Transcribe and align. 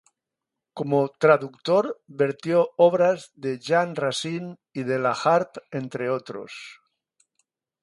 Como 0.73 1.09
traductor 1.19 2.01
vertió 2.07 2.71
obras 2.75 3.29
de 3.35 3.59
Jean 3.59 3.95
Racine 3.95 4.57
y 4.73 4.81
de 4.81 4.97
La 4.97 5.11
Harpe, 5.11 5.61
entre 5.69 6.09
otros. 6.09 6.79